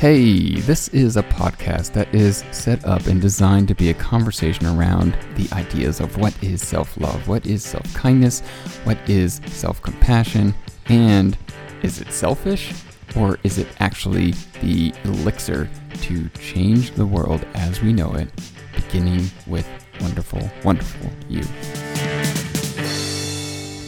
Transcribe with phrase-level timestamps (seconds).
[0.00, 4.64] Hey, this is a podcast that is set up and designed to be a conversation
[4.64, 8.40] around the ideas of what is self love, what is self kindness,
[8.84, 10.54] what is self compassion,
[10.86, 11.36] and
[11.82, 12.72] is it selfish
[13.14, 14.30] or is it actually
[14.62, 15.68] the elixir
[16.00, 18.30] to change the world as we know it,
[18.74, 19.68] beginning with
[20.00, 21.42] wonderful, wonderful you?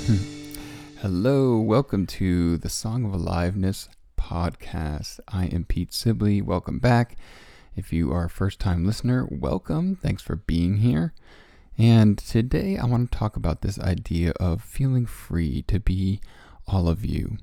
[0.04, 0.98] Hmm.
[1.00, 3.88] Hello, welcome to the Song of Aliveness
[4.22, 5.18] podcast.
[5.26, 6.40] I am Pete Sibley.
[6.40, 7.16] Welcome back.
[7.74, 9.96] If you are a first time listener, welcome.
[9.96, 11.12] Thanks for being here.
[11.76, 16.20] And today I want to talk about this idea of feeling free to be
[16.68, 17.38] all of you.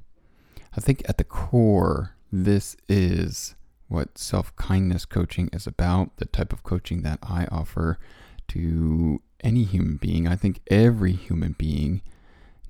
[0.75, 3.55] I think at the core, this is
[3.89, 7.99] what self kindness coaching is about, the type of coaching that I offer
[8.49, 10.27] to any human being.
[10.27, 12.01] I think every human being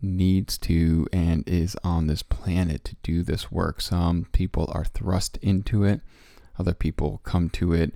[0.01, 3.81] needs to and is on this planet to do this work.
[3.81, 6.01] Some people are thrust into it,
[6.57, 7.93] other people come to it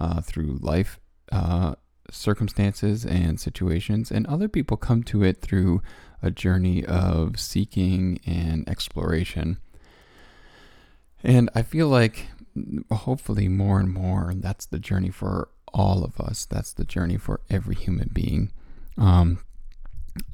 [0.00, 0.98] uh, through life
[1.32, 1.74] uh,
[2.10, 5.82] circumstances and situations, and other people come to it through
[6.22, 9.58] a journey of seeking and exploration.
[11.22, 12.28] And I feel like
[12.90, 16.44] hopefully more and more that's the journey for all of us.
[16.44, 18.52] That's the journey for every human being.
[18.96, 19.38] Um,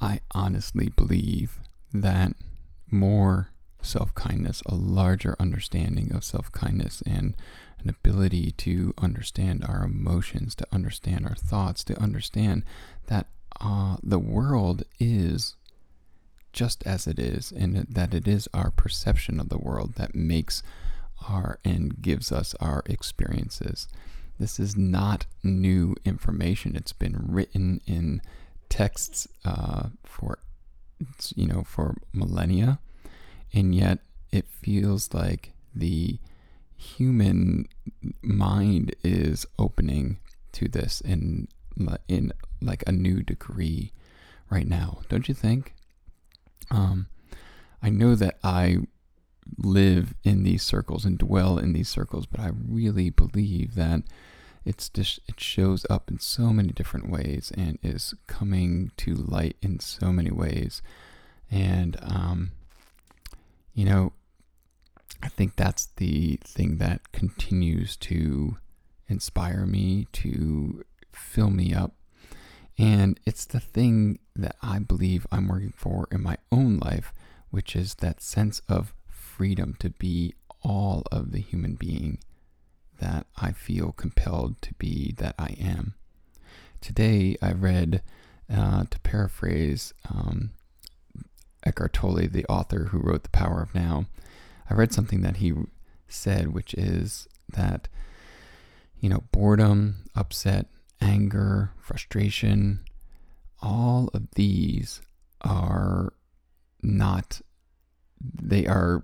[0.00, 1.58] I honestly believe
[1.92, 2.32] that
[2.90, 3.50] more
[3.82, 7.36] self kindness, a larger understanding of self kindness, and
[7.82, 12.64] an ability to understand our emotions, to understand our thoughts, to understand
[13.06, 13.26] that
[13.60, 15.56] uh, the world is
[16.52, 20.62] just as it is, and that it is our perception of the world that makes
[21.28, 23.88] our and gives us our experiences.
[24.38, 26.74] This is not new information.
[26.74, 28.22] It's been written in
[28.70, 30.38] texts uh, for
[31.34, 32.78] you know for millennia,
[33.52, 33.98] and yet
[34.32, 36.18] it feels like the
[36.76, 37.68] human
[38.22, 40.18] mind is opening
[40.52, 41.48] to this in
[42.08, 42.32] in
[42.62, 43.92] like a new degree
[44.50, 45.74] right now, don't you think?
[46.70, 47.08] Um,
[47.82, 48.78] I know that I
[49.58, 54.02] live in these circles and dwell in these circles, but I really believe that
[54.64, 59.56] it's just it shows up in so many different ways and is coming to light
[59.62, 60.82] in so many ways.
[61.50, 62.52] And um,
[63.74, 64.12] you know
[65.22, 68.56] i think that's the thing that continues to
[69.08, 71.94] inspire me to fill me up.
[72.78, 77.12] And it's the thing that i believe i'm working for in my own life
[77.50, 82.18] which is that sense of freedom to be all of the human being
[83.00, 85.94] that I feel compelled to be that I am.
[86.80, 88.02] Today I read,
[88.52, 90.50] uh, to paraphrase um,
[91.64, 94.06] Eckhart Tolle, the author who wrote The Power of Now,
[94.68, 95.52] I read something that he
[96.08, 97.88] said, which is that,
[98.98, 100.66] you know, boredom, upset,
[101.00, 102.80] anger, frustration,
[103.60, 105.02] all of these
[105.42, 106.12] are
[106.82, 107.40] not
[108.20, 109.02] they are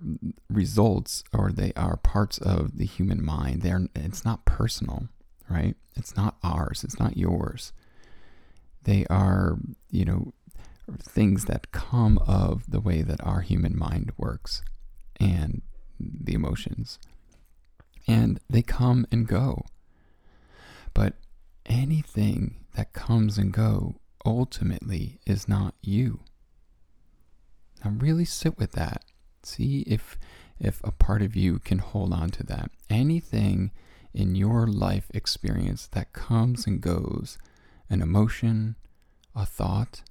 [0.49, 3.61] results or they are parts of the human mind.
[3.61, 5.09] They're it's not personal,
[5.49, 5.75] right?
[5.95, 6.83] It's not ours.
[6.83, 7.73] It's not yours.
[8.83, 9.57] They are,
[9.89, 10.33] you know,
[10.99, 14.61] things that come of the way that our human mind works
[15.19, 15.61] and
[15.99, 16.99] the emotions.
[18.07, 19.65] And they come and go.
[20.93, 21.15] But
[21.65, 23.95] anything that comes and go
[24.25, 26.21] ultimately is not you.
[27.83, 29.05] Now really sit with that.
[29.43, 30.17] See if
[30.59, 32.71] if a part of you can hold on to that.
[32.89, 33.71] Anything
[34.13, 37.37] in your life experience that comes and goes,
[37.89, 38.75] an emotion,
[39.35, 40.01] a thought,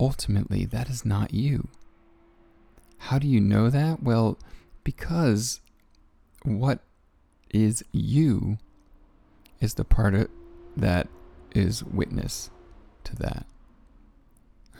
[0.00, 1.68] ultimately that is not you.
[2.98, 4.02] How do you know that?
[4.02, 4.38] Well,
[4.84, 5.60] because
[6.44, 6.80] what
[7.50, 8.58] is you
[9.60, 10.28] is the part of,
[10.76, 11.08] that
[11.54, 12.50] is witness
[13.04, 13.46] to that.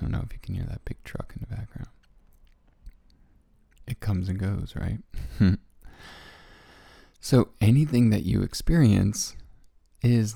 [0.03, 1.89] I don't know if you can hear that big truck in the background.
[3.87, 4.99] It comes and goes, right?
[7.21, 9.37] so anything that you experience
[10.03, 10.35] is,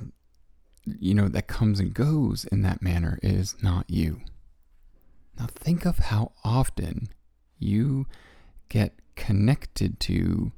[0.85, 4.21] you know, that comes and goes in that manner is not you.
[5.37, 7.09] Now think of how often
[7.59, 8.07] you
[8.69, 10.53] get connected to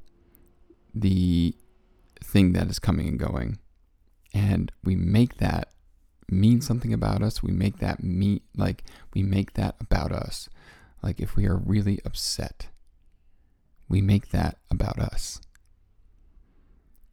[0.93, 1.55] the
[2.23, 3.57] thing that is coming and going.
[4.35, 5.69] And we make that
[6.31, 8.83] mean something about us, we make that mean like
[9.13, 10.49] we make that about us.
[11.01, 12.67] Like if we are really upset,
[13.87, 15.41] we make that about us.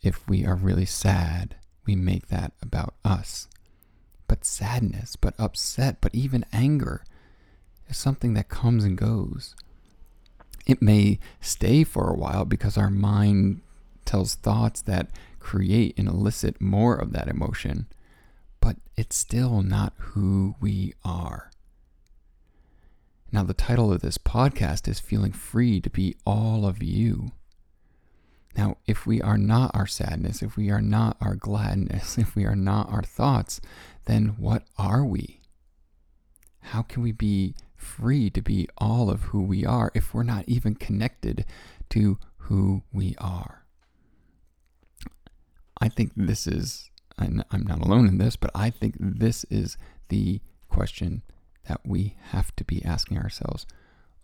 [0.03, 3.49] If we are really sad, we make that about us.
[4.29, 7.05] But sadness, but upset, but even anger
[7.89, 9.55] is something that comes and goes.
[10.67, 13.61] It may stay for a while because our mind
[14.05, 17.87] tells thoughts that create and elicit more of that emotion,
[18.67, 21.53] but it's still not who we are.
[23.31, 27.31] Now, the title of this podcast is Feeling Free to Be All of You.
[28.57, 32.45] Now, if we are not our sadness, if we are not our gladness, if we
[32.45, 33.61] are not our thoughts,
[34.07, 35.43] then what are we?
[36.59, 40.43] How can we be free to be all of who we are if we're not
[40.49, 41.45] even connected
[41.91, 43.65] to who we are?
[45.81, 49.77] I think this is, I'm not alone in this, but I think this is
[50.09, 51.23] the question
[51.69, 53.67] that we have to be asking ourselves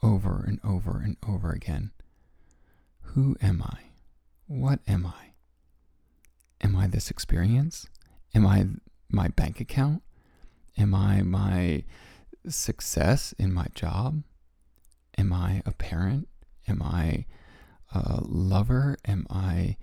[0.03, 1.91] over and over and over again.
[3.01, 3.79] Who am I?
[4.47, 5.33] What am I?
[6.61, 7.87] Am I this experience?
[8.35, 8.67] Am I
[9.11, 10.03] my bank account?
[10.79, 11.85] Am I my
[12.49, 14.23] success in my job?
[15.19, 16.29] Am I a parent?
[16.69, 17.27] Am I
[17.95, 18.97] a lover?
[19.05, 19.77] Am I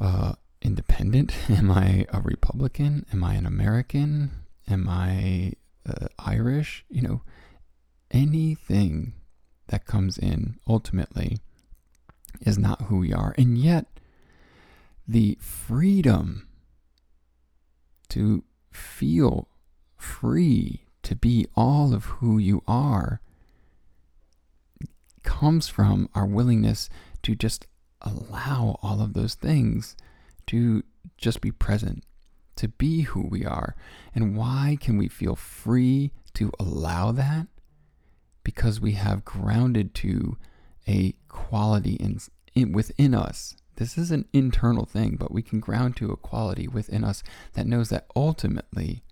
[0.00, 1.34] uh, independent?
[1.50, 3.06] Am I a Republican?
[3.12, 4.30] Am I an American?
[4.68, 5.52] Am I
[5.88, 6.84] uh, Irish?
[6.90, 7.22] You know,
[8.10, 9.14] anything
[9.68, 11.38] that comes in ultimately
[12.40, 13.34] is not who we are.
[13.38, 13.86] And yet,
[15.06, 16.48] the freedom
[18.10, 19.48] to feel
[19.96, 23.20] free to be all of who you are
[25.22, 26.88] comes from our willingness
[27.22, 27.66] to just
[28.00, 29.96] allow all of those things
[30.48, 30.82] to
[31.16, 32.04] just be present,
[32.56, 33.76] to be who we are.
[34.14, 37.46] And why can we feel free to allow that?
[38.42, 40.36] Because we have grounded to
[40.86, 42.18] a quality in,
[42.54, 43.56] in, within us.
[43.76, 47.22] This is an internal thing, but we can ground to a quality within us
[47.52, 49.04] that knows that ultimately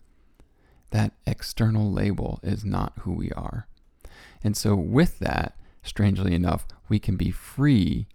[0.90, 3.68] that external label is not who we are.
[4.42, 8.08] And so, with that, strangely enough, we can be free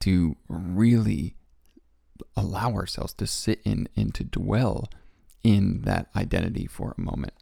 [0.00, 1.36] to really
[2.36, 4.88] allow ourselves to sit in and to dwell
[5.42, 7.34] in that identity for a moment.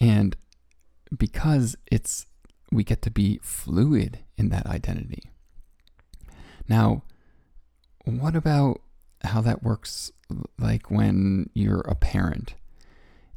[0.00, 0.36] And
[1.16, 2.26] because it's
[2.70, 5.30] we get to be fluid in that identity.
[6.68, 7.02] Now,
[8.04, 8.80] what about
[9.22, 10.10] how that works
[10.58, 12.54] like when you're a parent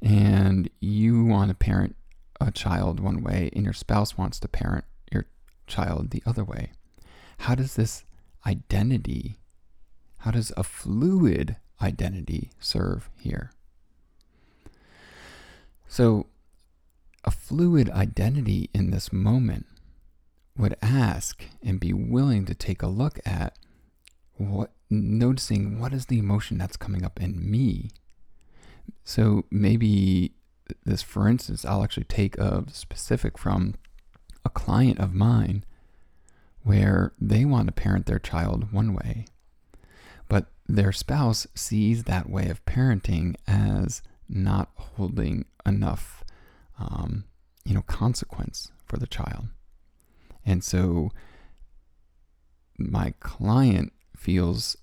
[0.02, 1.96] and you want to parent
[2.40, 5.26] a child one way and your spouse wants to parent your
[5.68, 6.72] child the other way?
[7.40, 8.06] How does this
[8.46, 9.38] identity,
[10.26, 13.52] how does a fluid identity serve here?
[15.88, 16.26] So,
[17.24, 19.68] a fluid identity in this moment
[20.58, 23.56] would ask and be willing to take a look at
[24.38, 27.90] what noticing what is the emotion that's coming up in me
[29.04, 30.34] so maybe
[30.86, 33.74] this for instance i'll actually take a specific from
[34.44, 35.64] a client of mine
[36.64, 39.26] where they want to parent their child one way
[40.28, 46.24] but their spouse sees that way of parenting as not holding enough
[46.80, 47.26] um,
[47.64, 49.48] you know, consequence for the child.
[50.46, 51.12] And so
[52.78, 54.78] my client feels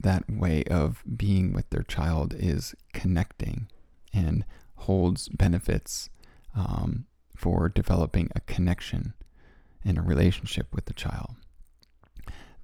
[0.00, 3.68] that way of being with their child is connecting
[4.12, 4.44] and
[4.76, 6.10] holds benefits
[6.54, 9.14] um, for developing a connection
[9.84, 11.36] and a relationship with the child.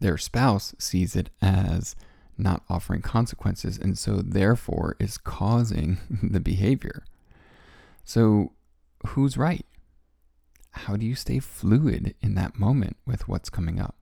[0.00, 1.96] Their spouse sees it as
[2.36, 7.04] not offering consequences and so therefore is causing the behavior.
[8.04, 8.52] So,
[9.08, 9.66] who's right?
[10.70, 13.96] How do you stay fluid in that moment with what's coming up?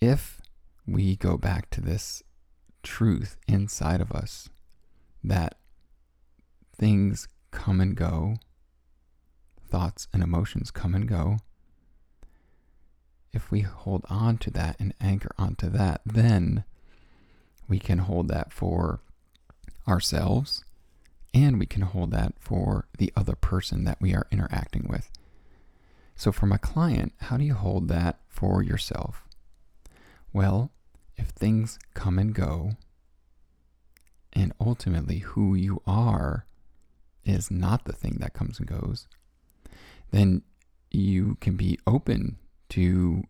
[0.00, 0.40] If
[0.86, 2.22] we go back to this
[2.82, 4.48] truth inside of us
[5.22, 5.56] that
[6.76, 8.36] things come and go,
[9.68, 11.38] thoughts and emotions come and go,
[13.32, 16.64] if we hold on to that and anchor onto that, then
[17.68, 19.00] we can hold that for
[19.86, 20.64] ourselves
[21.32, 25.10] and we can hold that for the other person that we are interacting with.
[26.16, 29.24] So, from a client, how do you hold that for yourself?
[30.32, 30.70] Well,
[31.16, 32.72] if things come and go,
[34.32, 36.46] and ultimately who you are
[37.24, 39.06] is not the thing that comes and goes,
[40.10, 40.42] then
[40.90, 42.38] you can be open
[42.70, 43.24] to,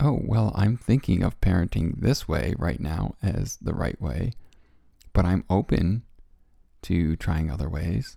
[0.00, 4.32] oh, well, I'm thinking of parenting this way right now as the right way,
[5.12, 6.02] but I'm open
[6.82, 8.16] to trying other ways.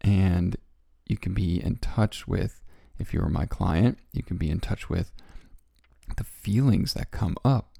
[0.00, 0.56] And
[1.06, 2.60] you can be in touch with,
[2.98, 5.12] if you were my client, you can be in touch with
[6.16, 7.70] the feelings that come up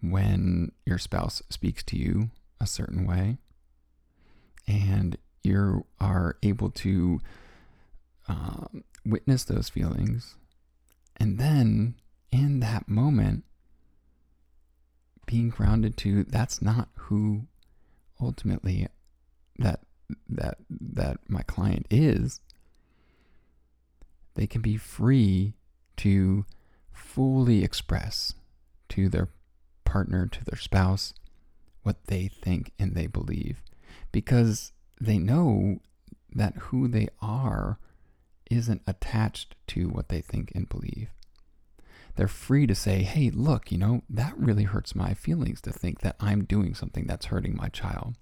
[0.00, 3.38] when your spouse speaks to you a certain way.
[4.66, 7.20] And you are able to
[8.28, 10.36] um, witness those feelings,
[11.16, 11.94] and then
[12.30, 13.44] in that moment,
[15.26, 17.46] being grounded to that's not who
[18.20, 18.88] ultimately
[19.58, 19.80] that
[20.28, 22.40] that that my client is.
[24.34, 25.54] They can be free
[25.98, 26.46] to
[26.92, 28.34] fully express
[28.90, 29.28] to their
[29.84, 31.12] partner to their spouse
[31.82, 33.62] what they think and they believe.
[34.10, 35.80] Because they know
[36.34, 37.78] that who they are
[38.52, 41.08] isn't attached to what they think and believe.
[42.16, 46.00] They're free to say, hey, look, you know, that really hurts my feelings to think
[46.00, 48.16] that I'm doing something that's hurting my child.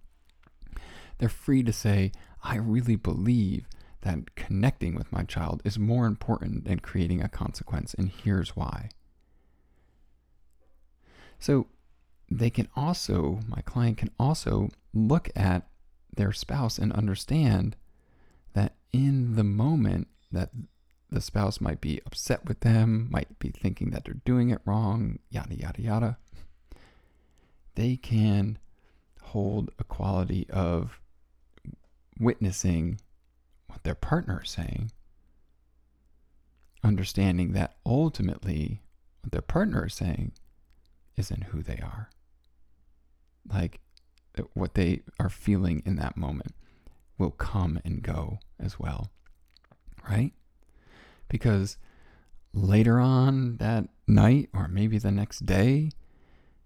[1.18, 3.66] They're free to say, I really believe
[4.02, 8.90] that connecting with my child is more important than creating a consequence, and here's why.
[11.38, 11.66] So
[12.30, 15.66] they can also, my client can also look at
[16.16, 17.76] their spouse and understand
[18.54, 20.50] that in the moment that
[21.10, 25.18] the spouse might be upset with them, might be thinking that they're doing it wrong,
[25.28, 26.18] yada, yada, yada,
[27.74, 28.58] they can
[29.22, 31.00] hold a quality of
[32.18, 33.00] witnessing
[33.66, 34.90] what their partner is saying,
[36.84, 38.82] understanding that ultimately
[39.22, 40.32] what their partner is saying
[41.16, 42.10] isn't who they are.
[43.48, 43.80] Like
[44.38, 46.54] uh, what they are feeling in that moment
[47.18, 49.10] will come and go as well.
[50.08, 50.32] Right?
[51.28, 51.76] Because
[52.52, 55.90] later on that night, or maybe the next day,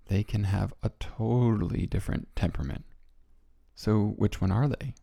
[0.06, 2.84] they can have a totally different temperament.
[3.74, 4.94] So, which one are they?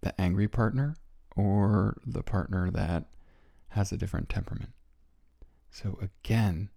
[0.00, 0.96] The angry partner
[1.36, 3.04] or the partner that
[3.70, 4.72] has a different temperament?
[5.70, 6.70] So, again,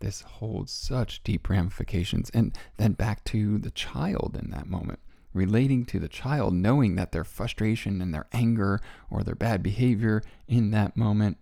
[0.00, 2.30] this holds such deep ramifications.
[2.30, 5.00] And then back to the child in that moment,
[5.34, 10.22] relating to the child, knowing that their frustration and their anger or their bad behavior
[10.48, 11.36] in that moment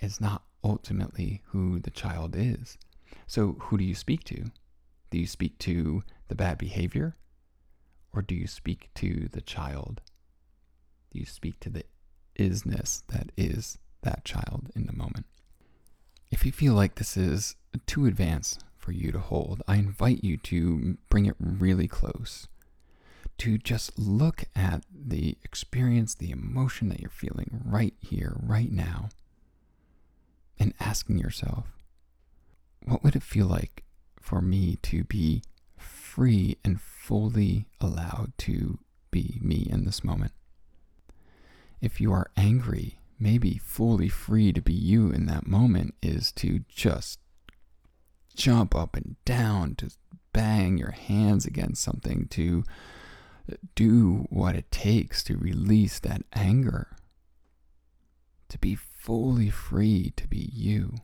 [0.00, 2.78] is not ultimately who the child is.
[3.26, 4.46] So, who do you speak to?
[5.10, 7.16] Do you speak to the bad behavior?
[8.12, 10.00] Or do you speak to the child?
[11.12, 11.84] Do you speak to the
[12.38, 15.26] isness that is that child in the moment?
[16.30, 17.56] If you feel like this is
[17.86, 22.48] too advanced for you to hold, I invite you to bring it really close.
[23.38, 29.10] To just look at the experience, the emotion that you're feeling right here, right now,
[30.58, 31.66] and asking yourself,
[32.84, 33.84] what would it feel like
[34.20, 35.42] for me to be
[35.76, 38.80] free and fully allowed to
[39.10, 40.32] be me in this moment?
[41.80, 46.60] If you are angry maybe fully free to be you in that moment is to
[46.68, 47.18] just
[48.36, 49.90] jump up and down, to
[50.32, 52.64] bang your hands against something, to
[53.74, 56.96] do what it takes to release that anger,
[58.48, 60.94] to be fully free to be you.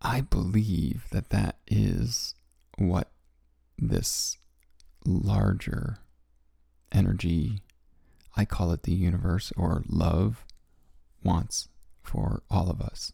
[0.00, 2.34] I believe that that is
[2.78, 3.10] what
[3.78, 4.38] this
[5.04, 5.98] larger
[6.92, 7.60] energy,
[8.36, 10.44] I call it the universe or love,
[11.22, 11.68] wants
[12.02, 13.12] for all of us,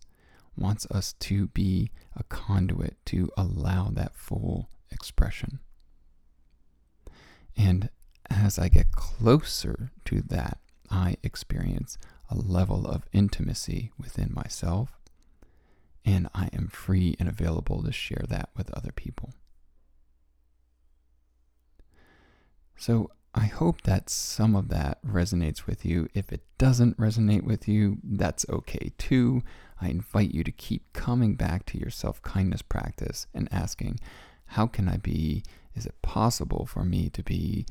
[0.56, 5.58] wants us to be a conduit to allow that full expression.
[7.56, 7.90] And
[8.30, 10.58] as I get closer to that,
[10.90, 11.98] I experience
[12.30, 14.98] a level of intimacy within myself,
[16.04, 19.32] and I am free and available to share that with other people.
[22.76, 26.08] So I hope that some of that resonates with you.
[26.14, 29.42] If it doesn't resonate with you, that's okay too.
[29.80, 34.00] I invite you to keep coming back to your self kindness practice and asking,
[34.50, 35.42] how can I be?
[35.74, 37.66] Is it possible for me to be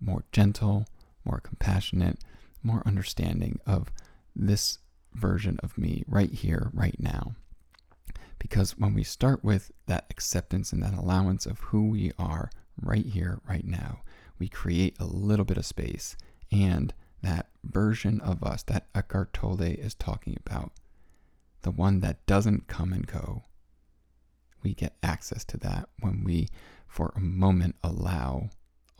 [0.00, 0.86] more gentle,
[1.24, 2.18] more compassionate,
[2.62, 3.92] more understanding of
[4.34, 4.78] this
[5.14, 7.34] version of me right here, right now?
[8.38, 13.04] Because when we start with that acceptance and that allowance of who we are right
[13.04, 14.00] here, right now,
[14.38, 16.16] we create a little bit of space
[16.50, 20.72] and that version of us that Eckhart Tolle is talking about,
[21.62, 23.42] the one that doesn't come and go,
[24.62, 26.48] we get access to that when we,
[26.86, 28.50] for a moment, allow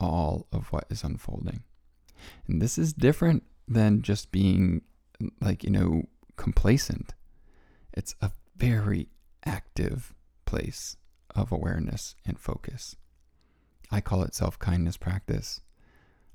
[0.01, 1.63] all of what is unfolding.
[2.47, 4.83] And this is different than just being,
[5.41, 6.05] like, you know,
[6.37, 7.15] complacent.
[7.93, 9.09] It's a very
[9.45, 10.15] active
[10.45, 10.97] place
[11.35, 12.97] of awareness and focus.
[13.91, 15.61] I call it self kindness practice.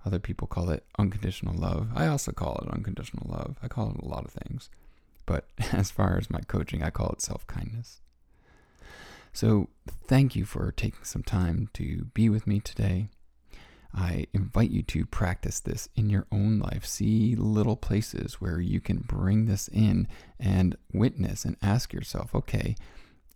[0.05, 1.89] Other people call it unconditional love.
[1.95, 3.57] I also call it unconditional love.
[3.63, 4.69] I call it a lot of things.
[5.25, 8.01] But as far as my coaching, I call it self kindness.
[9.33, 13.09] So thank you for taking some time to be with me today.
[13.95, 16.85] I invite you to practice this in your own life.
[16.85, 22.75] See little places where you can bring this in and witness and ask yourself, okay,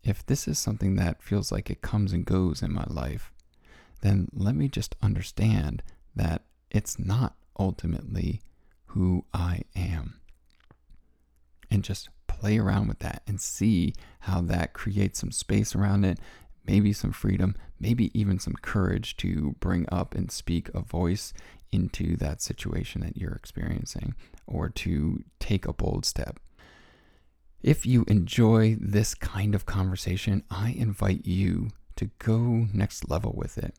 [0.04, 3.32] if this is something that feels like it comes and goes in my life,
[4.02, 5.82] then let me just understand
[6.16, 8.42] that it's not ultimately
[8.88, 10.20] who I am.
[11.72, 16.20] And just play around with that and see how that creates some space around it,
[16.70, 21.34] maybe some freedom, maybe even some courage to bring up and speak a voice
[21.72, 24.14] into that situation that you're experiencing
[24.46, 26.40] or to take a bold step.
[27.64, 33.58] If you enjoy this kind of conversation, I invite you to go next level with
[33.58, 33.74] it.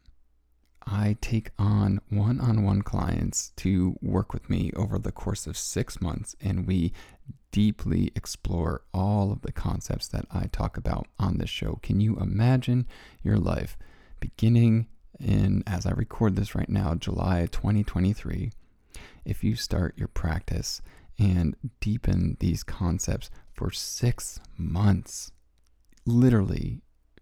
[0.86, 5.56] I take on one on one clients to work with me over the course of
[5.56, 6.92] six months, and we
[7.52, 11.78] deeply explore all of the concepts that I talk about on this show.
[11.82, 12.86] Can you imagine
[13.22, 13.76] your life
[14.20, 14.86] beginning
[15.18, 18.52] in, as I record this right now, July 2023?
[19.24, 20.80] If you start your practice
[21.18, 25.32] and deepen these concepts for six months,
[26.06, 26.80] literally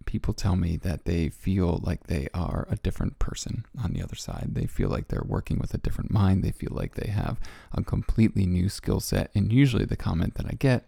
[0.09, 4.15] people tell me that they feel like they are a different person on the other
[4.15, 4.47] side.
[4.55, 6.43] They feel like they're working with a different mind.
[6.43, 7.39] They feel like they have
[7.73, 9.29] a completely new skill set.
[9.35, 10.85] And usually the comment that I get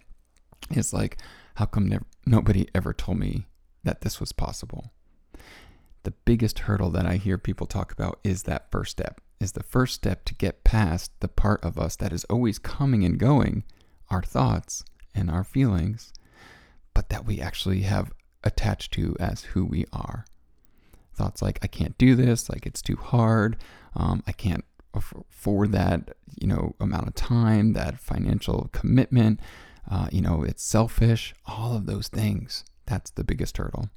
[0.71, 1.21] is like,
[1.53, 1.93] how come
[2.25, 3.45] nobody ever told me
[3.83, 4.91] that this was possible?
[6.01, 9.61] The biggest hurdle that I hear people talk about is that first step, is the
[9.61, 13.65] first step to get past the part of us that is always coming and going,
[14.09, 16.11] our thoughts and our feelings,
[16.95, 18.11] but that we actually have
[18.43, 20.25] attached to as who we are.
[21.13, 23.57] Thoughts like, I can't do this, like it's too hard,
[23.95, 29.39] um, I can't afford that, you know, amount of time, that financial commitment,
[29.89, 32.63] uh, you know, it's selfish, all of those things.
[32.85, 33.89] That's the biggest hurdle.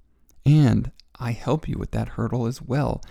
[0.47, 3.03] And I help you with that hurdle as well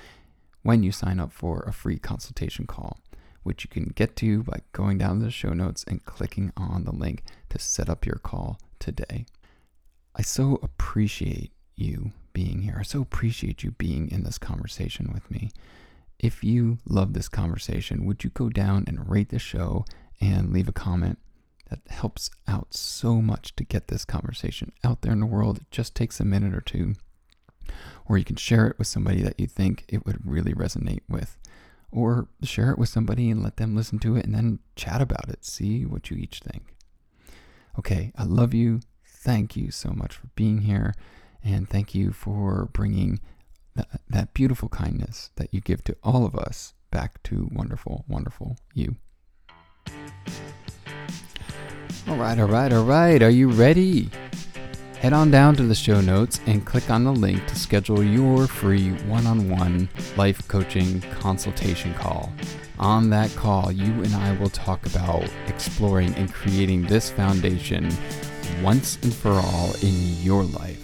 [0.61, 2.99] when you sign up for a free consultation call,
[3.43, 6.85] which you can get to by going down to the show notes and clicking on
[6.85, 9.25] the link to set up your call today.
[10.15, 12.77] I so appreciate you being here.
[12.79, 15.51] I so appreciate you being in this conversation with me.
[16.19, 19.85] If you love this conversation, would you go down and rate the show
[20.21, 21.19] and leave a comment?
[21.69, 25.57] That helps out so much to get this conversation out there in the world.
[25.57, 26.93] It just takes a minute or two.
[28.05, 31.37] Or you can share it with somebody that you think it would really resonate with.
[31.91, 35.29] Or share it with somebody and let them listen to it and then chat about
[35.29, 35.45] it.
[35.45, 36.75] See what you each think.
[37.79, 38.81] Okay, I love you
[39.23, 40.93] thank you so much for being here.
[41.43, 43.19] And thank you for bringing
[43.75, 48.57] that, that beautiful kindness that you give to all of us back to wonderful, wonderful
[48.73, 48.95] you.
[52.07, 53.21] All right, all right, all right.
[53.23, 54.09] Are you ready?
[54.99, 58.47] Head on down to the show notes and click on the link to schedule your
[58.47, 62.31] free one on one life coaching consultation call.
[62.79, 67.89] On that call, you and I will talk about exploring and creating this foundation
[68.63, 70.82] once and for all in your life.